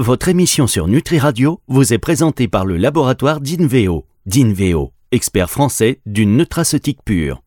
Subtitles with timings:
[0.00, 4.06] votre émission sur Nutri Radio vous est présentée par le laboratoire d'Inveo.
[4.24, 7.42] D'Inveo, expert français d'une nutraceutique pure.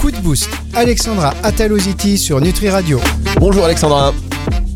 [0.00, 0.50] Coup de boost.
[0.74, 3.00] Alexandra Ataloziti sur Nutri Radio.
[3.40, 4.12] Bonjour Alexandra.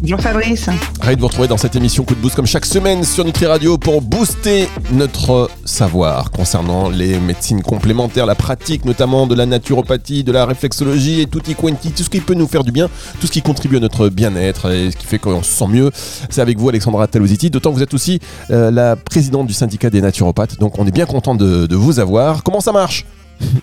[0.01, 0.69] Bonjour Fabrice.
[1.01, 3.47] Ravi de vous retrouver dans cette émission Coup de Boost comme chaque semaine sur Nutri
[3.47, 10.23] Radio pour booster notre savoir concernant les médecines complémentaires, la pratique notamment de la naturopathie,
[10.23, 12.89] de la réflexologie et tutti quanti, tout ce qui peut nous faire du bien,
[13.21, 15.91] tout ce qui contribue à notre bien-être et ce qui fait qu'on se sent mieux.
[16.31, 18.21] C'est avec vous Alexandra Talositi, d'autant que vous êtes aussi
[18.51, 21.99] euh, la présidente du syndicat des naturopathes, donc on est bien content de, de vous
[21.99, 22.45] avoir.
[22.45, 23.05] Comment ça marche?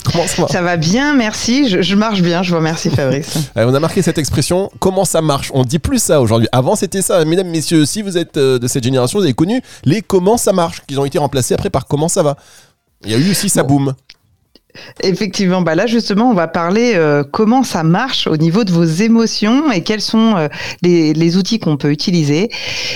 [0.03, 1.70] Comment ça va Ça va bien, merci.
[1.70, 3.38] Je, marche bien, je vous remercie Fabrice.
[3.55, 5.51] on a marqué cette expression, comment ça marche?
[5.53, 6.48] On dit plus ça aujourd'hui.
[6.51, 7.23] Avant c'était ça.
[7.25, 10.53] Mesdames, messieurs, si vous êtes euh, de cette génération, vous avez connu les comment ça
[10.53, 12.38] marche, qui ont été remplacés après par comment ça va.
[13.03, 13.93] Il y a eu aussi ça boum.
[15.02, 18.84] Effectivement, bah là justement, on va parler euh, comment ça marche au niveau de vos
[18.84, 20.48] émotions et quels sont euh,
[20.81, 22.49] les, outils qu'on peut utiliser.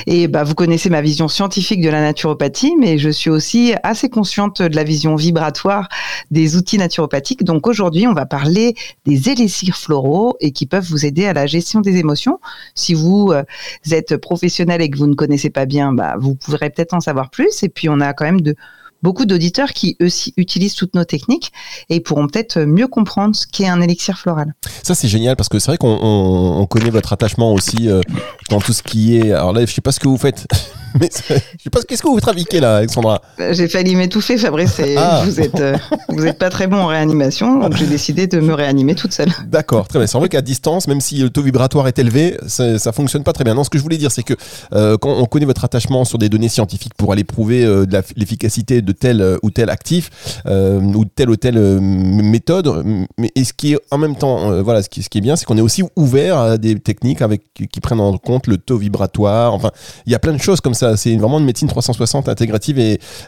[0.08, 4.10] Et bah, vous connaissez ma vision scientifique de la naturopathie, mais je suis aussi assez
[4.10, 5.90] consciente de la vision vibratoire
[6.32, 7.44] des outils naturopathiques.
[7.44, 11.48] Donc aujourd'hui, on va parler des élixirs floraux et qui peuvent vous aider à la
[11.48, 12.40] gestion des émotions.
[12.76, 13.44] Si vous euh,
[13.92, 17.30] êtes professionnel et que vous ne connaissez pas bien, bah, vous pourrez peut-être en savoir
[17.30, 17.64] plus.
[17.64, 18.56] Et puis on a quand même de
[19.02, 21.52] beaucoup d'auditeurs qui aussi utilisent toutes nos techniques
[21.90, 24.54] et pourront peut-être mieux comprendre ce qu'est un élixir floral.
[24.84, 28.02] Ça c'est génial parce que c'est vrai qu'on connaît votre attachement aussi euh,
[28.50, 29.32] dans tout ce qui est.
[29.32, 30.48] Alors là, je sais pas ce que vous faites.
[31.00, 34.82] Mais je sais pas, qu'est-ce que vous trafiquez là, Alexandra bah, J'ai failli m'étouffer, Fabrice.
[34.98, 35.22] Ah.
[35.24, 35.78] Vous êtes, euh,
[36.10, 39.30] vous êtes pas très bon en réanimation, donc j'ai décidé de me réanimer toute seule.
[39.46, 40.08] D'accord, très bien.
[40.08, 43.34] C'est vrai qu'à distance, même si le taux vibratoire est élevé, ça, ça fonctionne pas
[43.34, 43.54] très bien.
[43.54, 44.34] Non, ce que je voulais dire, c'est que
[44.74, 48.82] euh, quand on connaît votre attachement sur des données scientifiques pour aller prouver euh, l'efficacité
[48.90, 50.10] de tel ou tel actif
[50.46, 52.84] ou telle ou telle méthode,
[53.18, 55.36] mais et ce qui est en même temps, voilà, ce qui, ce qui est bien,
[55.36, 58.78] c'est qu'on est aussi ouvert à des techniques avec qui prennent en compte le taux
[58.78, 59.54] vibratoire.
[59.54, 59.72] Enfin,
[60.06, 62.80] il y a plein de choses comme ça c'est vraiment une médecine 360 intégrative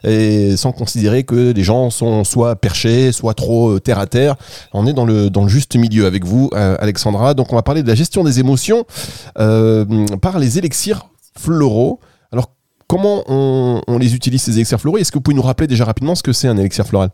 [0.03, 4.35] et, sans considérer que les gens sont soit perchés, soit trop euh, terre à terre.
[4.73, 7.33] On est dans le, dans le juste milieu avec vous, euh, Alexandra.
[7.33, 8.85] Donc on va parler de la gestion des émotions
[9.39, 9.85] euh,
[10.21, 11.07] par les élixirs
[11.38, 12.00] floraux.
[12.91, 14.97] Comment on, les utilise ces élixirs floraux?
[14.97, 17.12] Est-ce que vous pouvez nous rappeler déjà rapidement ce que c'est un élixir floral?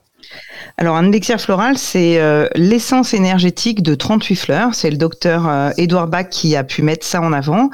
[0.79, 4.73] Alors, un élixir floral, c'est euh, l'essence énergétique de 38 fleurs.
[4.73, 7.69] C'est le docteur euh, Edouard Bach qui a pu mettre ça en avant.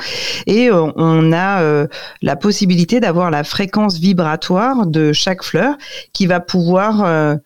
[0.48, 1.88] Et euh, on a
[2.22, 5.78] la possibilité d'avoir la fréquence vibratoire de chaque fleur
[6.12, 7.38] qui va pouvoir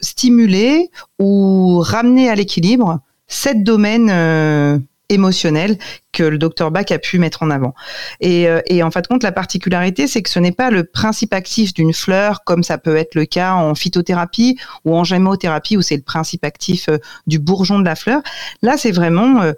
[0.00, 5.78] stimuler ou ramener à l'équilibre sept domaines émotionnels
[6.12, 7.74] que le docteur Bach a pu mettre en avant.
[8.20, 11.34] Et, euh, et en fait, compte, la particularité, c'est que ce n'est pas le principe
[11.34, 15.82] actif d'une fleur, comme ça peut être le cas en phytothérapie ou en gémothérapie, où
[15.82, 18.22] c'est le principe actif euh, du bourgeon de la fleur.
[18.62, 19.52] Là, c'est vraiment, euh,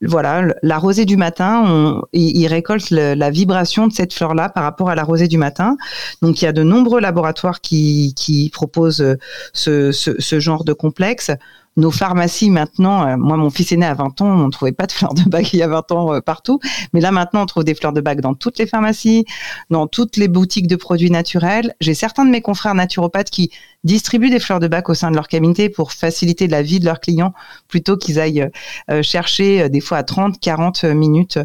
[0.00, 4.88] voilà, la rosée du matin, on, il, récolte la vibration de cette fleur-là par rapport
[4.88, 5.76] à la rosée du matin.
[6.22, 9.16] Donc, il y a de nombreux laboratoires qui, qui proposent
[9.52, 11.30] ce, ce genre de complexe
[11.78, 14.86] nos pharmacies maintenant, moi mon fils est né à 20 ans, on ne trouvait pas
[14.86, 16.60] de fleurs de bac il y a 20 ans euh, partout.
[16.92, 19.24] Mais là, maintenant, on trouve des fleurs de bac dans toutes les pharmacies,
[19.70, 21.74] dans toutes les boutiques de produits naturels.
[21.80, 23.50] J'ai certains de mes confrères naturopathes qui
[23.84, 26.84] distribuent des fleurs de bac au sein de leur cabinet pour faciliter la vie de
[26.84, 27.32] leurs clients
[27.68, 28.48] plutôt qu'ils aillent
[28.90, 31.38] euh, chercher euh, des fois à 30, 40 minutes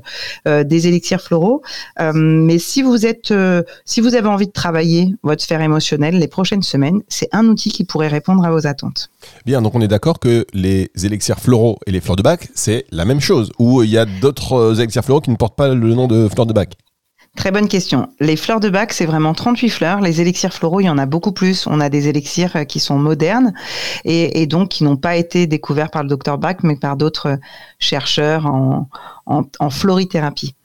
[0.46, 1.62] des élixirs floraux.
[2.14, 3.34] mais si vous êtes,
[3.86, 7.72] si vous avez envie de travailler votre sphère émotionnelle les prochaines semaines, c'est un outil
[7.72, 9.10] qui pourrait répondre à vos attentes.
[9.46, 12.86] Bien, donc on est d'accord que les élixirs floraux et les fleurs de bac, c'est
[12.92, 13.52] la même chose.
[13.60, 16.30] Ou il y a d'autres euh, élixirs floraux qui ne portent pas le nom de
[16.30, 16.78] fleurs de bac
[17.36, 18.08] Très bonne question.
[18.22, 20.02] Les fleurs de bac, c'est vraiment 38 fleurs.
[20.02, 21.68] Les élixirs floraux, il y en a beaucoup plus.
[21.68, 23.54] On a des élixirs euh, qui sont modernes
[24.06, 27.40] et, donc qui n'ont pas été découverts par le docteur Bach, mais par d'autres
[27.80, 28.88] chercheurs en,
[29.26, 30.56] en, florithérapie.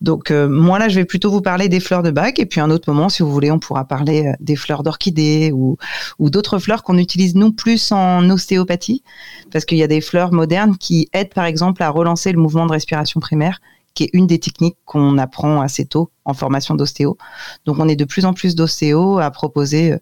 [0.00, 2.60] Donc euh, moi là, je vais plutôt vous parler des fleurs de bac et puis
[2.60, 5.76] un autre moment, si vous voulez, on pourra parler des fleurs d'orchidées ou,
[6.18, 9.02] d'autres fleurs qu'on utilise nous plus en ostéopathie,
[9.52, 12.66] parce qu'il y a des fleurs modernes qui aident par exemple à relancer le mouvement
[12.66, 13.60] de respiration primaire
[13.94, 17.16] qui est une des techniques qu'on apprend assez tôt en formation d'ostéo.
[17.64, 19.98] Donc on est de plus en plus d'ostéo à proposer euh,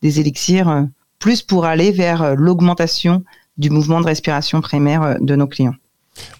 [0.00, 0.82] des élixirs euh,
[1.18, 3.24] plus pour aller vers euh, l'augmentation
[3.58, 5.74] du mouvement de respiration primaire de nos clients.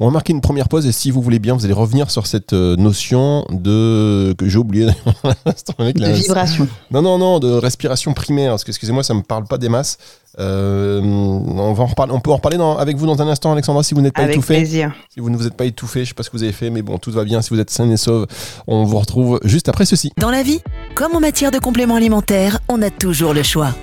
[0.01, 2.27] On va marquer une première pause et si vous voulez bien, vous allez revenir sur
[2.27, 4.87] cette notion de que j'ai oublié
[5.79, 6.69] de vibration.
[6.91, 8.53] Non non non, de respiration primaire.
[8.53, 9.99] Parce que excusez-moi, ça me parle pas des masses.
[10.39, 13.83] Euh, on, va en reparler, on peut en reparler avec vous dans un instant, Alexandra,
[13.83, 14.57] si vous n'êtes pas avec étouffé.
[14.57, 14.93] Plaisir.
[15.13, 16.53] Si vous ne vous êtes pas étouffé, je ne sais pas ce que vous avez
[16.53, 17.43] fait, mais bon, tout va bien.
[17.43, 18.27] Si vous êtes sain et sauve,
[18.67, 20.13] on vous retrouve juste après ceci.
[20.19, 20.61] Dans la vie,
[20.95, 23.75] comme en matière de compléments alimentaires, on a toujours le choix.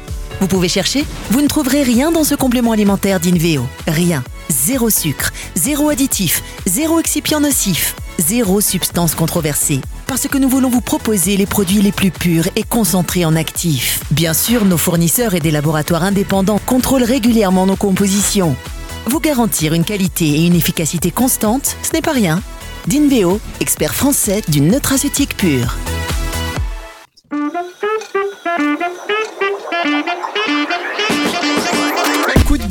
[0.41, 3.63] Vous pouvez chercher, vous ne trouverez rien dans ce complément alimentaire d'Inveo.
[3.87, 4.23] Rien.
[4.51, 9.79] Zéro sucre, zéro additif, zéro excipient nocif, zéro substance controversée.
[10.07, 13.99] Parce que nous voulons vous proposer les produits les plus purs et concentrés en actifs.
[14.09, 18.55] Bien sûr, nos fournisseurs et des laboratoires indépendants contrôlent régulièrement nos compositions.
[19.05, 22.41] Vous garantir une qualité et une efficacité constante, ce n'est pas rien.
[22.87, 25.75] Dinveo, expert français d'une nutraceutique pure.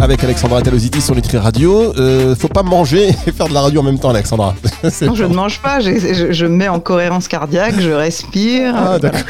[0.00, 1.94] Avec Alexandra Talositi sur Nutri Radio.
[1.96, 4.54] Euh, faut pas manger et faire de la radio en même temps, Alexandra.
[5.02, 8.74] Non, je ne mange pas, je, je me mets en cohérence cardiaque, je respire.
[8.76, 9.24] Ah, d'accord.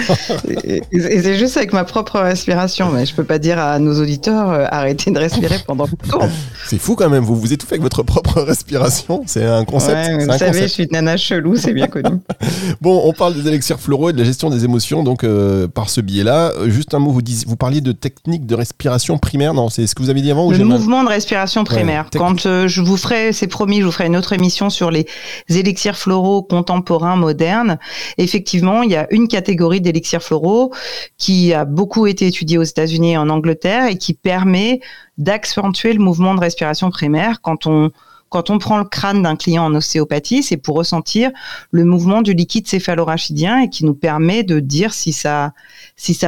[0.64, 4.00] et et c'est juste avec ma propre respiration, mais je peux pas dire à nos
[4.00, 6.24] auditeurs euh, arrêtez de respirer pendant le tour.
[6.66, 7.22] C'est fou quand même.
[7.22, 9.22] Vous vous étouffez avec votre propre respiration.
[9.26, 9.94] C'est un concept.
[9.96, 12.08] Ouais, vous un savez, je suis une nana chelou, c'est bien connu.
[12.80, 15.88] Bon, on parle des élixirs floraux et de la gestion des émotions, donc euh, par
[15.88, 16.52] ce biais-là.
[16.58, 19.54] Euh, Juste un mot, vous, dis- vous parliez de technique de respiration primaire.
[19.54, 22.08] Non, c'est ce que vous avez dit avant ou Le mouvement de respiration primaire.
[22.12, 25.06] Quand euh, je vous ferai, c'est promis, je vous ferai une autre émission sur les
[25.48, 27.78] élixirs floraux contemporains modernes.
[28.18, 30.72] Effectivement, il y a une catégorie d'élixirs floraux
[31.18, 34.80] qui a beaucoup été étudiée aux États-Unis et en Angleterre et qui permet
[35.18, 37.90] d'accentuer le mouvement de respiration primaire quand on
[38.34, 41.30] quand on prend le crâne d'un client en ostéopathie, c'est pour ressentir
[41.70, 45.52] le mouvement du liquide céphalorachidien et qui nous permet de dire si ça,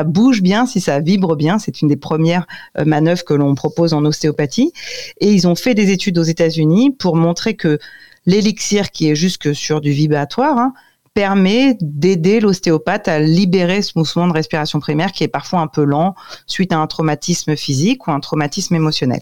[0.05, 1.59] bouge bien, si ça vibre bien.
[1.59, 2.47] C'est une des premières
[2.79, 4.73] euh, manœuvres que l'on propose en ostéopathie.
[5.21, 7.81] Et ils ont fait des études aux États-Unis pour montrer que
[8.25, 10.75] l'élixir, qui est juste que sur du vibratoire, hein,
[11.17, 15.83] permet d'aider l'ostéopathe à libérer ce mouvement de respiration primaire qui est parfois un peu
[15.83, 16.15] lent
[16.47, 19.21] suite à un traumatisme physique ou un traumatisme émotionnel.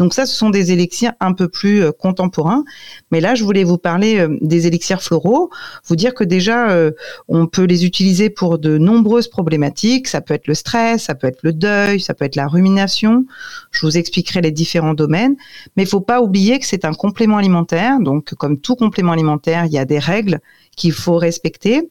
[0.00, 2.64] Donc ça, ce sont des élixirs un peu plus euh, contemporains.
[3.12, 5.50] Mais là, je voulais vous parler euh, des élixirs floraux,
[5.84, 6.90] vous dire que déjà, euh,
[7.28, 10.08] on peut les utiliser pour de nombreuses problématiques.
[10.08, 13.24] Ça peut être le stress, ça peut être le deuil, ça peut être la rumination.
[13.70, 15.36] Je vous expliquerai les différents domaines.
[15.76, 18.00] Mais il faut pas oublier que c'est un complément alimentaire.
[18.00, 20.40] Donc, comme tout complément alimentaire, il y a des règles
[20.76, 21.90] qu'il faut respecter.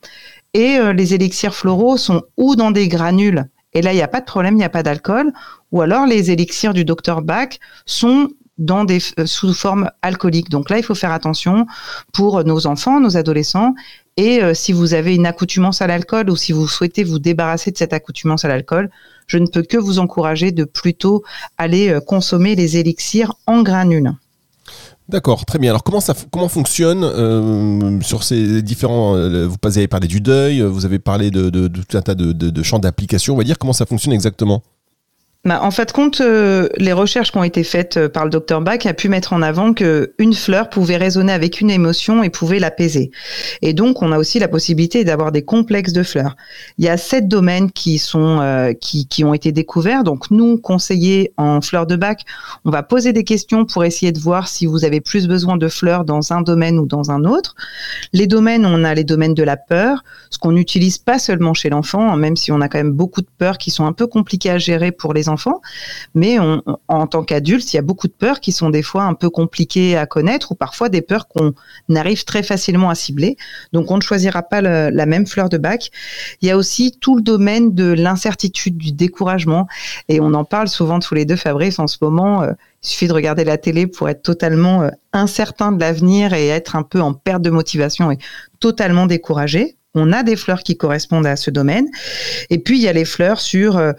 [0.53, 4.07] Et euh, les élixirs floraux sont ou dans des granules, et là, il n'y a
[4.07, 5.33] pas de problème, il n'y a pas d'alcool,
[5.71, 10.49] ou alors les élixirs du docteur Bach sont euh, sous forme alcoolique.
[10.49, 11.67] Donc là, il faut faire attention
[12.13, 13.75] pour nos enfants, nos adolescents.
[14.15, 17.71] Et euh, si vous avez une accoutumance à l'alcool ou si vous souhaitez vous débarrasser
[17.71, 18.89] de cette accoutumance à l'alcool,
[19.27, 21.23] je ne peux que vous encourager de plutôt
[21.57, 24.13] aller euh, consommer les élixirs en granules.
[25.07, 25.69] D'accord, très bien.
[25.69, 30.61] Alors comment ça, comment fonctionne euh, sur ces différents euh, Vous avez parlé du deuil,
[30.61, 33.35] vous avez parlé de, tout un tas de, de- de champs d'application.
[33.35, 34.63] On va dire comment ça fonctionne exactement?
[35.45, 38.61] Bah, en fait, compte euh, les recherches qui ont été faites euh, par le docteur
[38.61, 42.31] Bach a pu mettre en avant que une fleur pouvait résonner avec une émotion et
[42.31, 43.11] pouvait l'apaiser.
[43.61, 46.35] Et donc, on a aussi la possibilité d'avoir des complexes de fleurs.
[46.79, 50.03] Il y a sept domaines qui sont euh, qui, qui ont été découverts.
[50.03, 52.17] Donc, nous, conseillers en fleurs de Bach,
[52.65, 55.67] on va poser des questions pour essayer de voir si vous avez plus besoin de
[55.67, 57.53] fleurs dans un domaine ou dans un autre.
[58.13, 61.69] Les domaines, on a les domaines de la peur, ce qu'on n'utilise pas seulement chez
[61.69, 64.07] l'enfant, hein, même si on a quand même beaucoup de peurs qui sont un peu
[64.07, 65.34] compliquées à gérer pour les enfants.
[66.13, 69.13] Mais en tant qu'adulte, il y a beaucoup de peurs qui sont des fois un
[69.13, 71.53] peu compliquées à connaître ou parfois des peurs qu'on
[71.95, 73.37] arrive très facilement à cibler.
[73.73, 75.91] Donc on ne choisira pas la même fleur de bac.
[76.41, 79.67] Il y a aussi tout le domaine de l'incertitude, du découragement.
[80.09, 82.43] Et on en parle souvent tous les deux, Fabrice, en ce moment.
[82.43, 82.51] euh,
[82.83, 86.75] il suffit de regarder la télé pour être totalement euh, incertain de l'avenir et être
[86.75, 88.19] un peu en perte de motivation et
[88.59, 89.75] totalement découragé.
[89.95, 91.87] On a des fleurs qui correspondent à ce domaine.
[92.49, 93.93] Et puis, il y a les fleurs sur euh,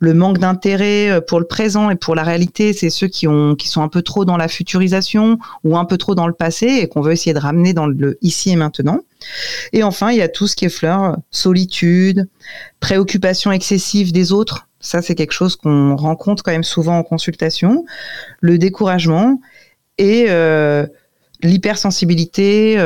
[0.00, 2.72] le manque d'intérêt euh, pour le présent et pour la réalité.
[2.72, 5.98] C'est ceux qui, ont, qui sont un peu trop dans la futurisation ou un peu
[5.98, 9.00] trop dans le passé et qu'on veut essayer de ramener dans le ici et maintenant.
[9.72, 12.28] Et enfin, il y a tout ce qui est fleurs, solitude,
[12.80, 14.68] préoccupation excessive des autres.
[14.80, 17.84] Ça, c'est quelque chose qu'on rencontre quand même souvent en consultation.
[18.40, 19.40] Le découragement
[19.98, 20.86] et euh,
[21.42, 22.76] l'hypersensibilité.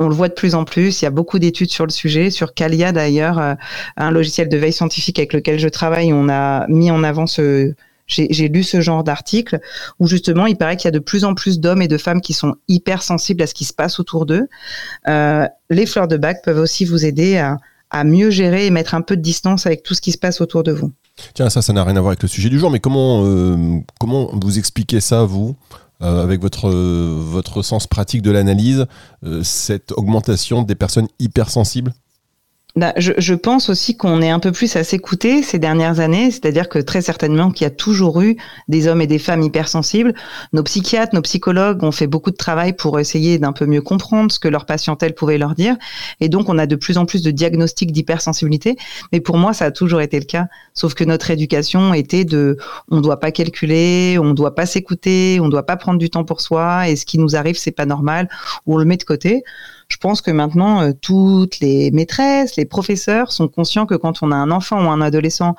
[0.00, 1.00] On le voit de plus en plus.
[1.00, 2.30] Il y a beaucoup d'études sur le sujet.
[2.30, 3.54] Sur Calia, d'ailleurs, euh,
[3.96, 7.74] un logiciel de veille scientifique avec lequel je travaille, on a mis en avant ce.
[8.08, 9.60] J'ai lu ce genre d'article
[10.00, 12.20] où justement il paraît qu'il y a de plus en plus d'hommes et de femmes
[12.20, 14.48] qui sont hypersensibles à ce qui se passe autour d'eux.
[15.06, 18.96] Euh, les fleurs de bac peuvent aussi vous aider à, à mieux gérer et mettre
[18.96, 20.90] un peu de distance avec tout ce qui se passe autour de vous.
[21.34, 23.78] Tiens, ça, ça n'a rien à voir avec le sujet du jour, mais comment, euh,
[24.00, 25.54] comment vous expliquez ça, vous,
[26.02, 28.86] euh, avec votre, euh, votre sens pratique de l'analyse,
[29.24, 31.92] euh, cette augmentation des personnes hypersensibles?
[32.76, 36.30] Bah, je, je, pense aussi qu'on est un peu plus à s'écouter ces dernières années,
[36.30, 38.36] c'est-à-dire que très certainement qu'il y a toujours eu
[38.68, 40.14] des hommes et des femmes hypersensibles.
[40.52, 44.30] Nos psychiatres, nos psychologues ont fait beaucoup de travail pour essayer d'un peu mieux comprendre
[44.30, 45.76] ce que leur patientèle pouvait leur dire,
[46.20, 48.76] et donc on a de plus en plus de diagnostics d'hypersensibilité.
[49.12, 52.56] Mais pour moi, ça a toujours été le cas, sauf que notre éducation était de,
[52.90, 55.98] on ne doit pas calculer, on ne doit pas s'écouter, on ne doit pas prendre
[55.98, 58.28] du temps pour soi, et ce qui nous arrive, c'est pas normal,
[58.66, 59.42] ou on le met de côté.
[59.90, 64.30] Je pense que maintenant, euh, toutes les maîtresses, les professeurs sont conscients que quand on
[64.30, 65.56] a un enfant ou un adolescent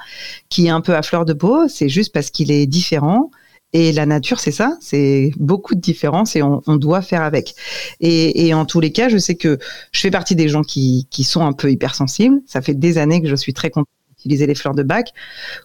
[0.49, 3.31] qui est un peu à fleur de peau, c'est juste parce qu'il est différent.
[3.73, 7.55] Et la nature, c'est ça, c'est beaucoup de différences et on, doit faire avec.
[8.01, 9.57] Et, et, en tous les cas, je sais que
[9.93, 12.41] je fais partie des gens qui, qui sont un peu hypersensibles.
[12.45, 15.13] Ça fait des années que je suis très contente d'utiliser les fleurs de bac.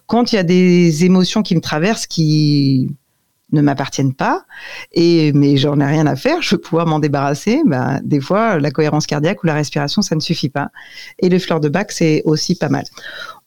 [0.07, 2.89] Quand il y a des émotions qui me traversent, qui
[3.51, 4.45] ne m'appartiennent pas,
[4.91, 7.61] et mais j'en ai rien à faire, je veux pouvoir m'en débarrasser.
[7.65, 10.69] Ben, des fois, la cohérence cardiaque ou la respiration, ça ne suffit pas.
[11.19, 12.83] Et les fleurs de bac, c'est aussi pas mal.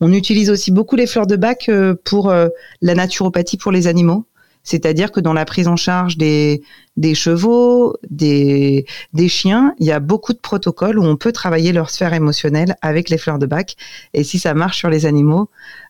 [0.01, 2.49] On utilise aussi beaucoup les fleurs de bac euh, pour euh,
[2.81, 4.25] la naturopathie pour les animaux.
[4.63, 6.63] C'est-à-dire que dans la prise en charge des,
[6.99, 11.73] des chevaux, des, des chiens, il y a beaucoup de protocoles où on peut travailler
[11.73, 13.77] leur sphère émotionnelle avec les fleurs de bac.
[14.13, 15.49] Et si ça marche sur les animaux,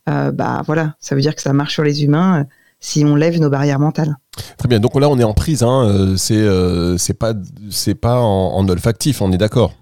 [0.08, 2.46] euh, bah voilà, ça veut dire que ça marche sur les humains
[2.80, 4.16] si on lève nos barrières mentales.
[4.56, 4.80] Très bien.
[4.80, 5.62] Donc là, on est en prise.
[5.62, 5.84] Hein.
[5.86, 9.22] Euh, c'est euh, c'est pas en olfactif.
[9.22, 9.72] On est d'accord.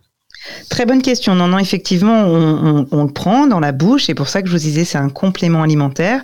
[0.69, 1.35] Très bonne question.
[1.35, 4.05] Non, non, effectivement, on, le prend dans la bouche.
[4.07, 6.23] C'est pour ça que je vous disais, c'est un complément alimentaire.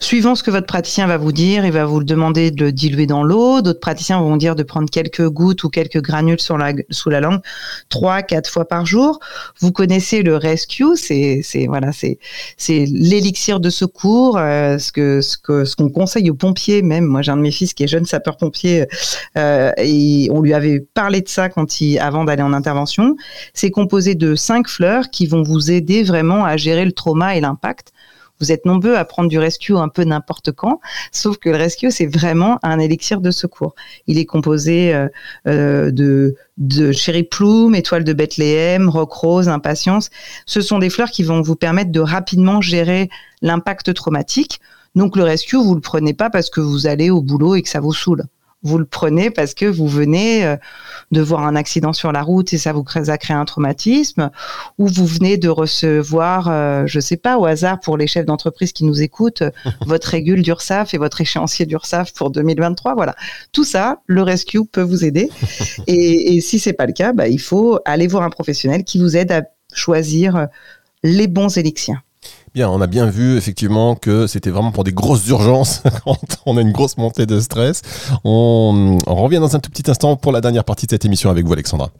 [0.00, 2.72] Suivant ce que votre praticien va vous dire, il va vous le demander de le
[2.72, 3.60] diluer dans l'eau.
[3.60, 7.40] D'autres praticiens vont dire de prendre quelques gouttes ou quelques granules sous la langue,
[7.88, 9.20] trois, quatre fois par jour.
[9.60, 12.18] Vous connaissez le rescue, c'est, voilà, c'est,
[12.68, 17.04] l'élixir de secours, euh, ce que, ce qu'on conseille aux pompiers même.
[17.04, 18.86] Moi, j'ai un de mes fils qui est jeune sapeur-pompier,
[19.36, 23.16] euh, et on lui avait parlé de ça quand il, avant d'aller en intervention
[23.62, 27.40] c'est composé de cinq fleurs qui vont vous aider vraiment à gérer le trauma et
[27.40, 27.92] l'impact.
[28.40, 30.80] Vous êtes nombreux à prendre du rescue un peu n'importe quand,
[31.12, 33.76] sauf que le rescue, c'est vraiment un élixir de secours.
[34.08, 35.06] Il est composé euh,
[35.46, 40.10] euh, de, de cherry plume, étoile de Bethléem, rock rose, impatience.
[40.44, 43.10] Ce sont des fleurs qui vont vous permettre de rapidement gérer
[43.42, 44.58] l'impact traumatique.
[44.96, 47.68] Donc le rescue, vous le prenez pas parce que vous allez au boulot et que
[47.68, 48.24] ça vous saoule
[48.62, 50.56] vous le prenez parce que vous venez euh,
[51.10, 54.30] de voir un accident sur la route et ça vous a créé un traumatisme,
[54.78, 58.72] ou vous venez de recevoir, euh, je sais pas, au hasard pour les chefs d'entreprise
[58.72, 59.42] qui nous écoutent,
[59.86, 62.94] votre régule d'URSAF et votre échéancier d'URSAF pour 2023.
[62.94, 63.14] Voilà,
[63.52, 65.30] tout ça, le rescue peut vous aider.
[65.86, 68.98] Et, et si c'est pas le cas, bah, il faut aller voir un professionnel qui
[68.98, 69.42] vous aide à
[69.74, 70.48] choisir
[71.02, 72.02] les bons élixirs.
[72.54, 76.58] Bien, on a bien vu effectivement que c'était vraiment pour des grosses urgences quand on
[76.58, 77.80] a une grosse montée de stress.
[78.24, 81.46] On, revient dans un tout petit instant pour la dernière partie de cette émission avec
[81.46, 81.90] vous, Alexandra.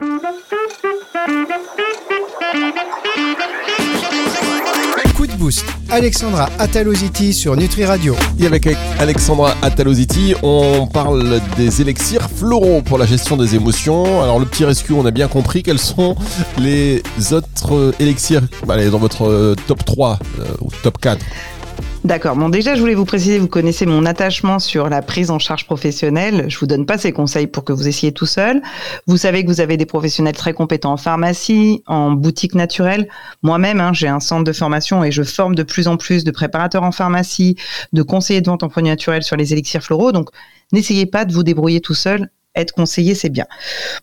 [5.15, 5.65] Coup de boost.
[5.93, 8.15] Alexandra Ataloziti sur Nutri Radio.
[8.39, 14.23] Et avec Alexandra Ataloziti, on parle des élixirs floraux pour la gestion des émotions.
[14.23, 16.15] Alors le petit rescue, on a bien compris quels sont
[16.57, 21.23] les autres élixirs allez, dans votre top 3 euh, ou top 4
[22.03, 22.35] D'accord.
[22.35, 25.65] Bon, déjà, je voulais vous préciser, vous connaissez mon attachement sur la prise en charge
[25.65, 26.49] professionnelle.
[26.49, 28.61] Je vous donne pas ces conseils pour que vous essayiez tout seul.
[29.07, 33.07] Vous savez que vous avez des professionnels très compétents en pharmacie, en boutique naturelle.
[33.41, 36.31] Moi-même, hein, j'ai un centre de formation et je forme de plus en plus de
[36.31, 37.55] préparateurs en pharmacie,
[37.93, 40.11] de conseillers de vente en produits naturels sur les élixirs floraux.
[40.11, 40.29] Donc,
[40.73, 43.45] n'essayez pas de vous débrouiller tout seul être conseillé, c'est bien.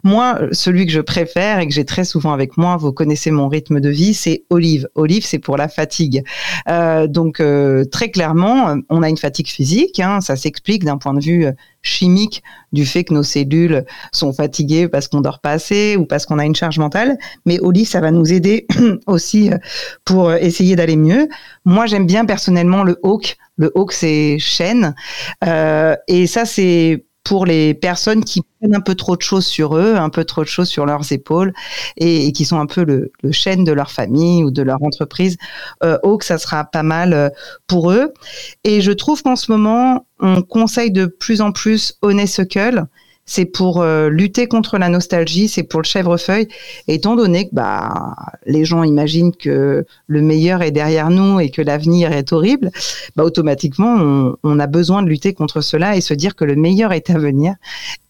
[0.03, 3.49] Moi, celui que je préfère et que j'ai très souvent avec moi, vous connaissez mon
[3.49, 4.89] rythme de vie, c'est Olive.
[4.95, 6.25] Olive, c'est pour la fatigue.
[6.69, 10.01] Euh, donc, euh, très clairement, on a une fatigue physique.
[10.01, 11.47] Hein, ça s'explique d'un point de vue
[11.83, 12.43] chimique
[12.73, 16.39] du fait que nos cellules sont fatiguées parce qu'on dort pas assez ou parce qu'on
[16.39, 17.19] a une charge mentale.
[17.47, 18.67] Mais Olive, ça va nous aider
[19.07, 19.51] aussi
[20.05, 21.29] pour essayer d'aller mieux.
[21.65, 23.37] Moi, j'aime bien personnellement le hawk.
[23.57, 24.95] Le hawk, c'est chêne.
[25.45, 29.77] Euh, et ça, c'est pour les personnes qui prennent un peu trop de choses sur
[29.77, 31.53] eux, un peu trop de choses sur leurs épaules
[31.97, 35.37] et, qui sont un peu le, chêne de leur famille ou de leur entreprise.
[35.85, 37.29] Euh, Oak, ça sera pas mal euh,
[37.69, 38.13] pour eux.
[38.65, 42.87] Et je trouve qu'en ce moment, on conseille de plus en plus Honeysuckle
[43.31, 46.49] c'est pour euh, lutter contre la nostalgie, c'est pour le chèvrefeuille.
[46.89, 51.63] Étant donné que bah, les gens imaginent que le meilleur est derrière nous et que
[51.63, 52.73] l'avenir est horrible,
[53.15, 56.93] bah, automatiquement, on, a besoin de lutter contre cela et se dire que le meilleur
[56.93, 57.55] est à venir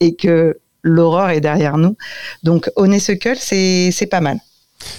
[0.01, 1.99] et que l'aurore est derrière nous.
[2.43, 4.39] Donc, Honeysuckle, c'est pas mal.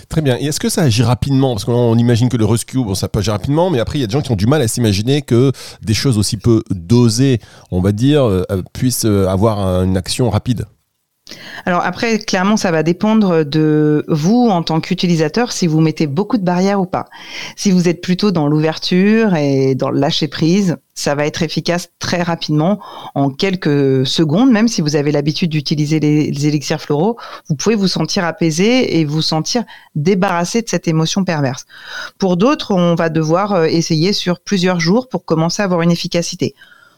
[0.09, 0.37] Très bien.
[0.39, 1.53] Et est-ce que ça agit rapidement?
[1.53, 4.03] Parce qu'on imagine que le rescue, bon, ça peut agir rapidement, mais après, il y
[4.03, 7.39] a des gens qui ont du mal à s'imaginer que des choses aussi peu dosées,
[7.71, 10.65] on va dire, euh, puissent avoir une action rapide.
[11.65, 16.37] Alors après, clairement, ça va dépendre de vous en tant qu'utilisateur, si vous mettez beaucoup
[16.37, 17.05] de barrières ou pas.
[17.55, 21.89] Si vous êtes plutôt dans l'ouverture et dans le lâcher prise, ça va être efficace
[21.99, 22.79] très rapidement,
[23.15, 27.17] en quelques secondes, même si vous avez l'habitude d'utiliser les, élixirs floraux,
[27.49, 29.63] vous pouvez vous sentir apaisé et vous sentir
[29.95, 31.65] débarrassé de cette émotion perverse.
[32.19, 35.91] Pour d'autres, on va devoir euh, essayer sur plusieurs jours pour commencer à avoir une
[35.91, 36.55] efficacité.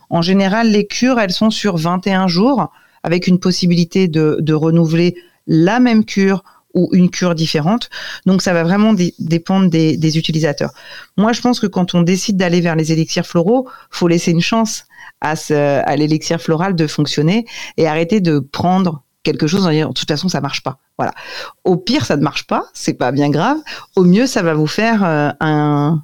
[0.10, 2.72] En général, les cures, elles sont sur 21 jours
[3.04, 5.16] avec une possibilité de, renouveler
[5.48, 6.44] la même cure
[6.74, 7.90] ou une cure différente.
[8.26, 10.72] Donc ça va vraiment dépendre des, utilisateurs.
[11.18, 14.42] Moi, je pense que quand on décide d'aller vers les élixirs floraux, faut laisser une
[14.42, 14.86] chance
[15.22, 17.46] à, ce, à l'élixir floral de fonctionner
[17.78, 20.80] et arrêter de prendre quelque chose en disant de toute façon ça marche pas.
[20.98, 21.14] Voilà.
[21.64, 23.58] Au pire ça ne marche pas, c'est pas bien grave.
[23.96, 26.02] Au mieux ça va vous faire euh, un,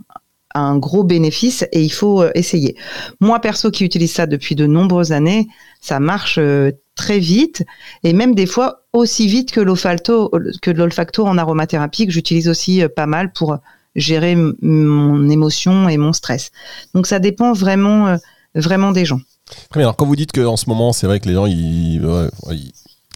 [0.56, 2.76] un gros bénéfice et il faut euh, essayer.
[3.20, 5.48] Moi perso qui utilise ça depuis de nombreuses années,
[5.82, 7.64] ça marche euh, très vite
[8.04, 12.82] et même des fois aussi vite que l'olfacto que l'olfacto en aromathérapie que j'utilise aussi
[12.82, 13.58] euh, pas mal pour
[13.96, 16.52] gérer mon émotion et mon stress.
[16.94, 18.18] Donc ça dépend vraiment
[18.54, 19.22] vraiment des gens.
[19.70, 19.88] Très bien.
[19.88, 22.00] Alors quand vous dites qu'en ce moment, c'est vrai que les gens ils,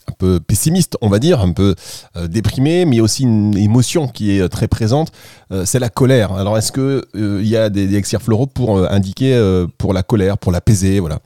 [0.08, 1.76] un peu pessimiste, on va dire, un peu
[2.16, 5.12] euh, déprimé, mais aussi une émotion qui est euh, très présente,
[5.52, 6.34] euh, c'est la colère.
[6.34, 9.34] Alors est-ce qu'il il y a des, des floraux pour indiquer
[9.78, 11.20] pour la colère, pour l'apaiser, voilà?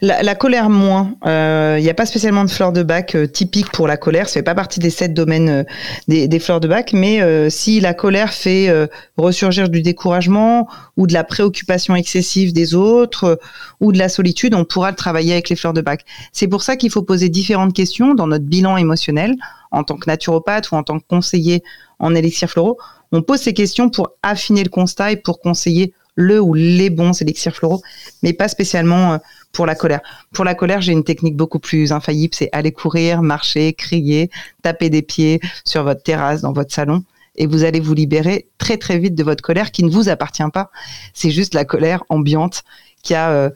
[0.00, 1.14] La, colère moins.
[1.24, 4.28] Il euh, n'y a pas spécialement de fleurs de bac euh, typiques pour la colère.
[4.28, 5.64] Ça fait pas partie des sept domaines euh,
[6.08, 6.92] des, fleurs de bac.
[6.92, 7.20] Mais
[7.50, 8.70] si la colère fait
[9.16, 13.38] ressurgir du découragement ou de la préoccupation excessive des autres
[13.80, 16.04] ou de la solitude, on pourra le travailler avec les fleurs de bac.
[16.32, 19.34] C'est pour ça qu'il faut poser différentes questions dans notre bilan émotionnel
[19.70, 21.62] en tant que naturopathe ou en tant que conseiller
[21.98, 22.78] en élixir floraux.
[23.12, 27.20] On pose ces questions pour affiner le constat et pour conseiller le ou les bons
[27.22, 27.82] élixirs floraux,
[28.22, 29.18] mais pas spécialement
[29.52, 30.00] pour la colère.
[30.32, 34.30] Pour la colère, j'ai une technique beaucoup plus infaillible, c'est aller courir, marcher, crier,
[34.62, 37.04] taper des pieds sur votre terrasse, dans votre salon,
[37.36, 40.42] et vous allez vous libérer très très vite de votre colère qui ne vous appartient
[40.52, 40.70] pas.
[41.14, 42.64] C'est juste la colère ambiante
[43.02, 43.50] qui a euh,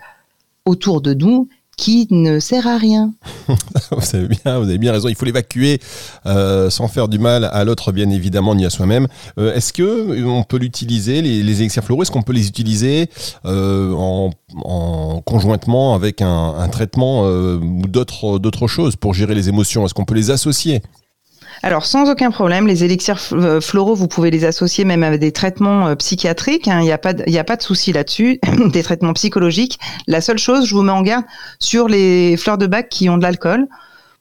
[0.65, 3.13] autour de nous qui ne sert à rien.
[3.91, 5.09] vous, avez bien, vous avez bien raison.
[5.09, 5.79] Il faut l'évacuer
[6.25, 9.07] euh, sans faire du mal à l'autre, bien évidemment, ni à soi-même.
[9.39, 12.49] Euh, est-ce que euh, on peut l'utiliser, les, les élixirs floraux Est-ce qu'on peut les
[12.49, 13.11] utiliser
[13.45, 14.31] en,
[15.27, 19.85] conjointement avec un, traitement ou d'autres choses pour gérer les émotions?
[19.85, 20.83] Est-ce qu'on peut les associer?
[21.63, 25.33] Alors sans aucun problème, les élixirs euh, floraux, vous pouvez les associer même avec des
[25.33, 26.69] traitements euh, psychiatriques.
[26.69, 26.81] Hein.
[26.81, 28.41] Il n'y a pas de, il a pas de souci là-dessus.
[28.67, 29.79] des traitements psychologiques.
[30.07, 31.25] La seule chose, je vous mets en garde
[31.59, 33.69] sur les fleurs de bac qui ont de l'alcool.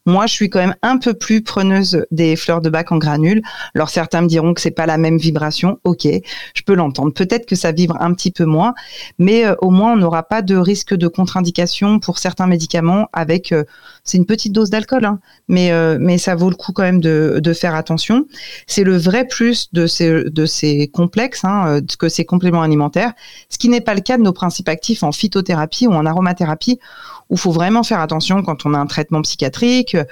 [0.07, 3.41] Moi, je suis quand même un peu plus preneuse des fleurs de bac en granules.
[3.73, 5.79] Alors certains me diront que c'est pas la même vibration.
[5.83, 6.07] Ok,
[6.53, 7.11] je peux l'entendre.
[7.11, 8.75] Peut-être que ça vibre un petit peu moins,
[9.17, 13.51] mais euh, au moins on n'aura pas de risque de contre-indication pour certains médicaments avec.
[13.51, 13.63] Euh,
[14.03, 17.01] c'est une petite dose d'alcool, hein, mais euh, mais ça vaut le coup quand même
[17.01, 18.27] de, de faire attention.
[18.67, 23.13] C'est le vrai plus de ces de ces complexes hein, que ces compléments alimentaires,
[23.49, 26.79] ce qui n'est pas le cas de nos principes actifs en phytothérapie ou en aromathérapie
[27.29, 30.03] où faut vraiment faire attention quand on a un traitement psychiatrique, euh,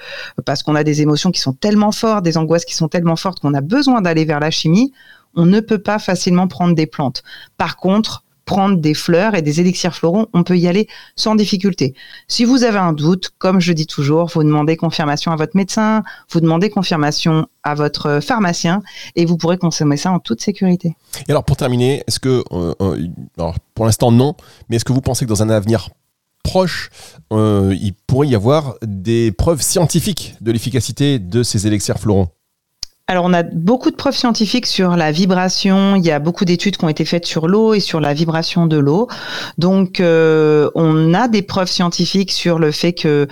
[0.44, 3.40] parce qu'on a des émotions qui sont tellement fortes, des angoisses qui sont tellement fortes
[3.40, 4.92] qu'on a besoin d'aller vers la chimie.
[5.34, 7.22] On ne peut pas facilement prendre des plantes.
[7.56, 11.94] Par contre, prendre des fleurs et des élixirs floraux, on peut y aller sans difficulté.
[12.28, 16.02] Si vous avez un doute, comme je dis toujours, vous demandez confirmation à votre médecin,
[16.30, 18.82] vous demandez confirmation à votre pharmacien
[19.16, 20.96] et vous pourrez consommer ça en toute sécurité.
[21.26, 23.06] Et alors pour terminer, est-ce que, euh, euh,
[23.38, 24.34] alors pour l'instant non,
[24.68, 25.88] mais est-ce que vous pensez que dans un avenir
[26.44, 26.90] proche,
[27.32, 32.28] euh, il pourrait y avoir des preuves scientifiques de l'efficacité de ces élixirs floraux
[33.06, 35.94] alors, on a beaucoup de preuves scientifiques sur la vibration.
[35.96, 38.66] Il y a beaucoup d'études qui ont été faites sur l'eau et sur la vibration
[38.66, 39.08] de l'eau.
[39.58, 43.28] Donc, euh, on a des preuves scientifiques sur le fait que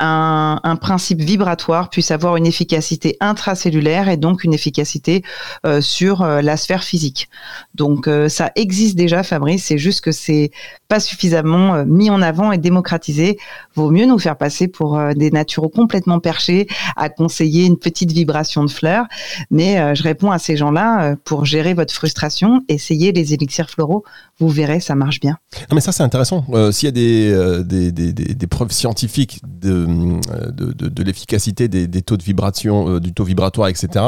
[0.00, 5.22] un, principe vibratoire puisse avoir une efficacité intracellulaire et donc une efficacité
[5.64, 7.28] euh, sur euh, la sphère physique.
[7.74, 10.50] Donc euh, ça existe déjà, Fabrice, c'est juste que c'est
[10.88, 13.38] pas suffisamment mis en avant et démocratisé.
[13.74, 18.64] Vaut mieux nous faire passer pour des naturaux complètement perchés à conseiller une petite vibration
[18.64, 19.06] de fleurs.
[19.50, 24.04] Mais je réponds à ces gens-là pour gérer votre frustration, essayez les élixirs floraux
[24.40, 25.38] vous verrez, ça marche bien.
[25.72, 26.44] mais ça, c'est intéressant.
[26.72, 32.16] S'il y a des, des, des, des, preuves scientifiques de, euh, de, l'efficacité des, taux
[32.16, 34.04] de vibration, du taux vibratoire, etc.,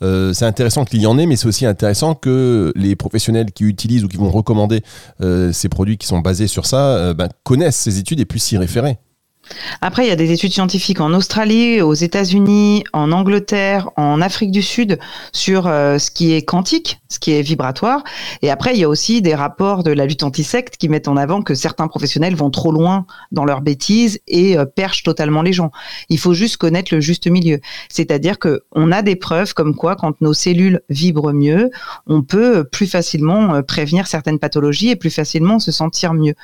[0.00, 4.04] c'est intéressant qu'il y en ait, mais c'est aussi intéressant que les professionnels qui utilisent
[4.04, 4.82] ou qui vont recommander
[5.52, 8.98] ces produits qui sont basés sur ça ben, connaissent ces études et puissent s'y référer.
[9.80, 14.50] Après, il y a des études scientifiques en Australie, aux États-Unis, en Angleterre, en Afrique
[14.50, 14.98] du Sud
[15.32, 18.02] sur euh, ce qui est quantique, ce qui est vibratoire.
[18.42, 21.16] Et après, il y a aussi des rapports de la lutte anti-secte qui mettent en
[21.16, 25.52] avant que certains professionnels vont trop loin dans leurs bêtises et euh, perchent totalement les
[25.52, 25.70] gens.
[26.08, 27.60] Il faut juste connaître le juste milieu.
[27.88, 31.70] C'est-à-dire que on a des preuves comme quoi, quand nos cellules vibrent mieux,
[32.06, 36.34] on peut plus facilement euh, prévenir certaines pathologies et plus facilement se sentir mieux.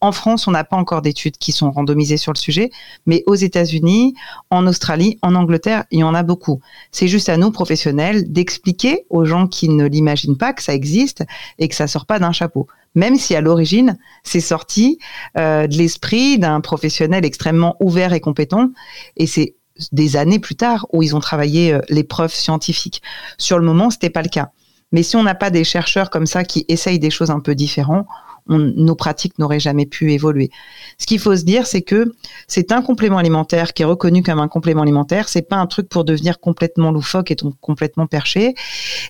[0.00, 2.70] En France, on n'a pas encore d'études qui sont randomisées sur le sujet,
[3.06, 4.14] mais aux États-Unis,
[4.50, 6.60] en Australie, en Angleterre, il y en a beaucoup.
[6.92, 11.24] C'est juste à nous, professionnels, d'expliquer aux gens qui ne l'imaginent pas que ça existe
[11.58, 12.66] et que ça sort pas d'un chapeau.
[12.94, 14.98] Même si à l'origine, c'est sorti
[15.36, 18.70] euh, de l'esprit d'un professionnel extrêmement ouvert et compétent,
[19.16, 19.56] et c'est
[19.92, 23.02] des années plus tard où ils ont travaillé euh, les preuves scientifiques.
[23.38, 24.50] Sur le moment, c'était pas le cas.
[24.92, 27.54] Mais si on n'a pas des chercheurs comme ça qui essayent des choses un peu
[27.54, 28.06] différentes,
[28.48, 30.50] nos pratiques n'auraient jamais pu évoluer.
[30.98, 32.14] Ce qu'il faut se dire, c'est que
[32.46, 35.28] c'est un complément alimentaire qui est reconnu comme un complément alimentaire.
[35.28, 38.54] C'est pas un truc pour devenir complètement loufoque et complètement perché.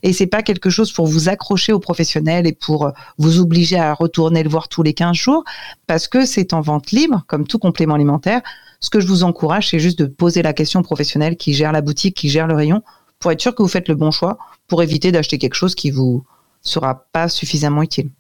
[0.03, 3.93] Et c'est pas quelque chose pour vous accrocher aux professionnels et pour vous obliger à
[3.93, 5.45] retourner le voir tous les 15 jours
[5.87, 8.41] parce que c'est en vente libre, comme tout complément alimentaire.
[8.81, 11.81] Ce que je vous encourage, c'est juste de poser la question professionnelle qui gère la
[11.81, 12.83] boutique, qui gère le rayon,
[13.19, 15.91] pour être sûr que vous faites le bon choix, pour éviter d'acheter quelque chose qui
[15.91, 16.25] vous
[16.61, 18.11] sera pas suffisamment utile.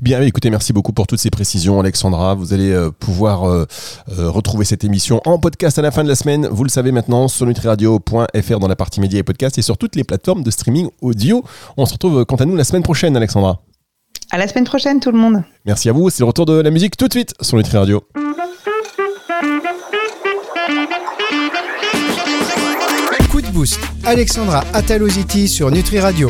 [0.00, 2.34] Bien, écoutez, merci beaucoup pour toutes ces précisions, Alexandra.
[2.34, 3.66] Vous allez euh, pouvoir euh,
[4.18, 6.46] euh, retrouver cette émission en podcast à la fin de la semaine.
[6.50, 9.96] Vous le savez maintenant sur nutriradio.fr dans la partie médias et podcasts et sur toutes
[9.96, 11.44] les plateformes de streaming audio.
[11.76, 13.60] On se retrouve quant à nous la semaine prochaine, Alexandra.
[14.30, 15.42] À la semaine prochaine, tout le monde.
[15.64, 16.10] Merci à vous.
[16.10, 18.02] C'est le retour de la musique tout de suite sur Nutri Radio.
[23.30, 23.80] Coup de boost.
[24.04, 26.26] Alexandra Ataloziti sur Nutri Radio.